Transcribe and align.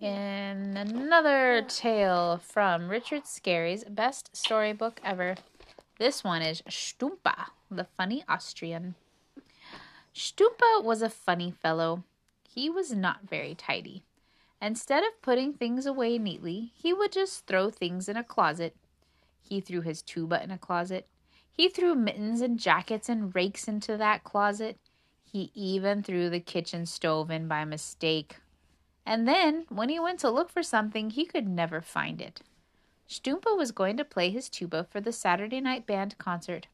in 0.00 0.76
another 0.76 1.62
tale 1.68 2.38
from 2.38 2.88
Richard 2.88 3.26
Scarry's 3.26 3.84
best 3.84 4.34
storybook 4.34 5.00
ever. 5.04 5.36
This 5.98 6.24
one 6.24 6.40
is 6.40 6.62
Stumpa, 6.62 7.46
the 7.70 7.84
funny 7.84 8.24
Austrian. 8.26 8.94
Stumpa 10.14 10.82
was 10.82 11.02
a 11.02 11.10
funny 11.10 11.50
fellow. 11.50 12.04
He 12.48 12.70
was 12.70 12.92
not 12.92 13.28
very 13.28 13.54
tidy. 13.54 14.02
Instead 14.62 15.04
of 15.04 15.20
putting 15.22 15.52
things 15.52 15.84
away 15.86 16.18
neatly, 16.18 16.72
he 16.74 16.92
would 16.92 17.12
just 17.12 17.46
throw 17.46 17.70
things 17.70 18.08
in 18.08 18.16
a 18.16 18.24
closet. 18.24 18.74
He 19.40 19.60
threw 19.60 19.82
his 19.82 20.02
tuba 20.02 20.42
in 20.42 20.50
a 20.50 20.58
closet. 20.58 21.06
He 21.52 21.68
threw 21.68 21.94
mittens 21.94 22.40
and 22.40 22.58
jackets 22.58 23.08
and 23.08 23.34
rakes 23.34 23.68
into 23.68 23.96
that 23.98 24.24
closet. 24.24 24.78
He 25.22 25.50
even 25.54 26.02
threw 26.02 26.30
the 26.30 26.40
kitchen 26.40 26.86
stove 26.86 27.30
in 27.30 27.48
by 27.48 27.64
mistake. 27.64 28.36
And 29.06 29.26
then, 29.26 29.64
when 29.68 29.88
he 29.88 29.98
went 29.98 30.20
to 30.20 30.30
look 30.30 30.50
for 30.50 30.62
something, 30.62 31.10
he 31.10 31.24
could 31.24 31.48
never 31.48 31.80
find 31.80 32.20
it. 32.20 32.40
Stumpa 33.08 33.56
was 33.56 33.72
going 33.72 33.96
to 33.96 34.04
play 34.04 34.30
his 34.30 34.48
tuba 34.48 34.84
for 34.84 35.00
the 35.00 35.12
Saturday 35.12 35.60
night 35.60 35.86
band 35.86 36.16
concert. 36.18 36.68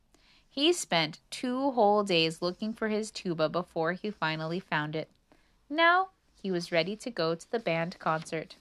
He 0.49 0.73
spent 0.73 1.21
two 1.31 1.71
whole 1.73 2.03
days 2.03 2.43
looking 2.43 2.73
for 2.73 2.89
his 2.89 3.11
tuba 3.11 3.49
before 3.49 3.93
he 3.93 4.11
finally 4.11 4.61
found 4.61 4.97
it. 4.97 5.11
Now 5.71 6.11
he 6.43 6.51
was 6.51 6.73
ready 6.73 6.97
to 6.97 7.11
go 7.11 7.35
to 7.35 7.51
the 7.51 7.59
band 7.59 7.99
concert. 7.99 8.57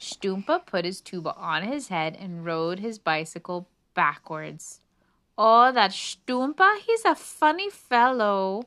Stumpa 0.00 0.64
put 0.64 0.84
his 0.84 1.00
tuba 1.00 1.34
on 1.34 1.64
his 1.64 1.88
head 1.88 2.16
and 2.18 2.44
rode 2.44 2.78
his 2.78 2.98
bicycle 2.98 3.68
backwards. 3.94 4.80
Oh, 5.36 5.72
that 5.72 5.92
Stumpa, 5.92 6.78
he's 6.78 7.04
a 7.04 7.14
funny 7.14 7.70
fellow, 7.70 8.64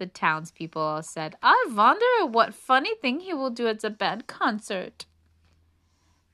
the 0.00 0.06
townspeople 0.06 0.82
all 0.82 1.02
said. 1.02 1.36
I 1.42 1.66
wonder 1.70 2.26
what 2.26 2.54
funny 2.54 2.96
thing 2.96 3.20
he 3.20 3.32
will 3.32 3.50
do 3.50 3.68
at 3.68 3.80
the 3.80 3.90
band 3.90 4.26
concert. 4.26 5.06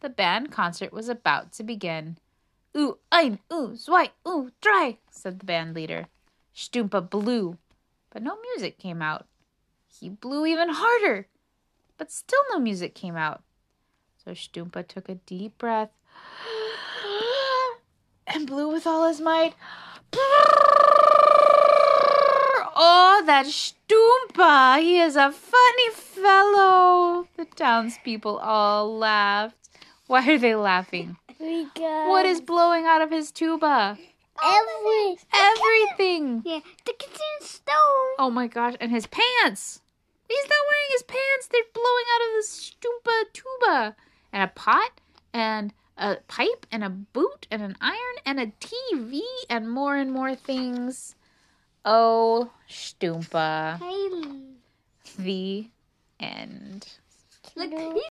The 0.01 0.09
band 0.09 0.53
concert 0.53 0.93
was 0.93 1.11
about 1.11 1.53
to 1.55 1.65
begin. 1.65 2.17
Ooh, 2.77 2.99
ein, 3.11 3.41
ooh, 3.53 3.77
zwei, 3.77 4.11
ooh, 4.27 4.51
drei, 4.61 4.99
said 5.11 5.41
the 5.41 5.45
band 5.45 5.75
leader. 5.75 6.07
Stumpa 6.55 7.11
blew, 7.11 7.59
but 8.11 8.23
no 8.23 8.39
music 8.41 8.79
came 8.79 9.03
out. 9.03 9.27
He 9.89 10.09
blew 10.09 10.47
even 10.47 10.69
harder, 10.71 11.27
but 11.99 12.13
still 12.13 12.43
no 12.53 12.61
music 12.61 12.95
came 12.95 13.17
out. 13.17 13.43
So 14.25 14.31
Stumpa 14.31 14.87
took 14.87 15.09
a 15.09 15.17
deep 15.17 15.59
breath 15.59 15.91
and 18.27 18.47
blew 18.47 18.69
with 18.69 18.87
all 18.87 19.09
his 19.09 19.21
might. 19.21 19.55
Oh, 22.79 23.16
that 23.27 23.47
Stumpa! 23.47 24.81
He 24.81 24.99
is 25.01 25.17
a 25.17 25.31
funny 25.33 25.91
fellow. 25.93 27.27
The 27.37 27.45
townspeople 27.45 28.39
all 28.39 28.97
laughed. 28.97 29.69
Why 30.07 30.27
are 30.29 30.39
they 30.39 30.55
laughing? 30.55 31.17
Because 31.29 32.09
What 32.09 32.25
is 32.25 32.41
blowing 32.41 32.87
out 32.87 33.03
of 33.03 33.11
his 33.11 33.31
tuba? 33.31 33.99
every 34.43 35.17
Everything. 35.33 36.43
yeah 36.45 36.61
the 36.85 36.93
kitchen 36.93 37.37
stove? 37.41 38.17
Oh 38.19 38.31
my 38.33 38.47
gosh, 38.47 38.75
and 38.81 38.91
his 38.91 39.07
pants. 39.07 39.81
He's 40.29 40.45
not 40.45 40.67
wearing 40.69 40.91
his 40.93 41.03
pants. 41.05 41.49
They're 41.51 41.73
blowing 41.75 42.05
out 42.15 42.27
of 42.27 42.33
the 42.35 42.47
Stumpa 42.47 43.33
tuba. 43.33 43.97
And 44.33 44.43
a 44.43 44.49
pot 44.49 45.01
and 45.33 45.73
a 45.97 46.17
pipe 46.29 46.67
and 46.71 46.83
a 46.85 46.91
boot 46.91 47.47
and 47.51 47.63
an 47.63 47.77
iron 47.81 48.17
and 48.25 48.41
a 48.41 48.47
TV 48.61 49.21
and 49.49 49.71
more 49.71 49.97
and 49.97 50.13
more 50.13 50.35
things. 50.35 51.15
Oh, 51.89 52.51
Stumpa. 52.69 53.79
Hey, 53.79 54.09
The 55.23 55.69
end. 56.19 56.89
look, 57.55 57.71